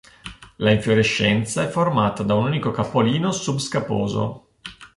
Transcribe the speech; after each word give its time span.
La 0.55 0.71
infiorescenza 0.71 1.61
è 1.61 1.67
formata 1.67 2.23
da 2.23 2.33
un 2.33 2.45
unico 2.45 2.71
capolino 2.71 3.31
subscaposo. 3.31 4.47